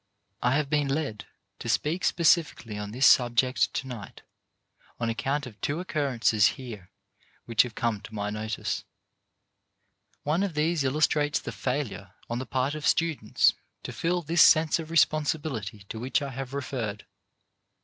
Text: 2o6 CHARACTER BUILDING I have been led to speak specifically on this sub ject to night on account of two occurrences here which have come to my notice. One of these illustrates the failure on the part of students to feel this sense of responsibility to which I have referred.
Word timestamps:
2o6 0.41 0.41
CHARACTER 0.41 0.41
BUILDING 0.41 0.55
I 0.55 0.57
have 0.57 0.69
been 0.71 0.87
led 0.95 1.25
to 1.59 1.69
speak 1.69 2.03
specifically 2.03 2.75
on 2.79 2.89
this 2.89 3.05
sub 3.05 3.35
ject 3.35 3.71
to 3.75 3.87
night 3.87 4.23
on 4.99 5.11
account 5.11 5.45
of 5.45 5.61
two 5.61 5.79
occurrences 5.79 6.47
here 6.57 6.89
which 7.45 7.61
have 7.61 7.75
come 7.75 8.01
to 8.01 8.13
my 8.15 8.31
notice. 8.31 8.83
One 10.23 10.41
of 10.41 10.55
these 10.55 10.83
illustrates 10.83 11.37
the 11.37 11.51
failure 11.51 12.15
on 12.31 12.39
the 12.39 12.47
part 12.47 12.73
of 12.73 12.87
students 12.87 13.53
to 13.83 13.93
feel 13.93 14.23
this 14.23 14.41
sense 14.41 14.79
of 14.79 14.89
responsibility 14.89 15.83
to 15.89 15.99
which 15.99 16.23
I 16.23 16.31
have 16.31 16.55
referred. 16.55 17.05